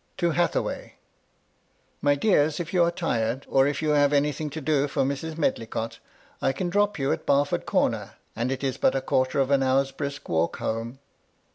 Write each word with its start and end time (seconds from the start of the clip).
"To 0.18 0.32
Hathaway. 0.32 0.96
My 2.02 2.14
dears, 2.14 2.60
if 2.60 2.74
you 2.74 2.84
are 2.84 2.90
tired, 2.90 3.46
or 3.48 3.66
if 3.66 3.80
you 3.80 3.92
have 3.92 4.12
anything 4.12 4.50
to 4.50 4.60
do 4.60 4.86
for 4.86 5.04
Mrs. 5.04 5.38
Medlicott, 5.38 6.00
I 6.42 6.52
can 6.52 6.68
drop 6.68 6.98
you 6.98 7.12
at 7.12 7.24
Barford 7.24 7.64
Corner, 7.64 8.16
and 8.36 8.52
it 8.52 8.62
is 8.62 8.76
but 8.76 8.94
a 8.94 9.00
quarter 9.00 9.40
of 9.40 9.50
an 9.50 9.62
hour's 9.62 9.90
brisk 9.90 10.28
walk 10.28 10.58
home 10.58 10.98